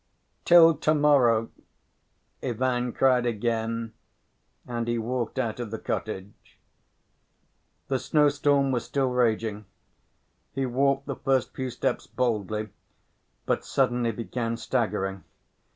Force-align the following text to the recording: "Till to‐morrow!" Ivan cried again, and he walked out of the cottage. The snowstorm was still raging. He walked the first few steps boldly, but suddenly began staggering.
"Till 0.45 0.75
to‐morrow!" 0.77 1.49
Ivan 2.41 2.91
cried 2.91 3.27
again, 3.27 3.93
and 4.65 4.87
he 4.87 4.97
walked 4.97 5.37
out 5.37 5.59
of 5.59 5.69
the 5.69 5.77
cottage. 5.77 6.59
The 7.87 7.99
snowstorm 7.99 8.71
was 8.71 8.83
still 8.83 9.11
raging. 9.11 9.65
He 10.53 10.65
walked 10.65 11.05
the 11.05 11.15
first 11.15 11.53
few 11.53 11.69
steps 11.69 12.07
boldly, 12.07 12.69
but 13.45 13.63
suddenly 13.63 14.11
began 14.11 14.57
staggering. 14.57 15.23